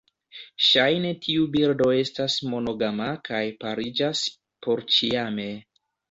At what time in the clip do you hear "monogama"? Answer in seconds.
2.53-3.09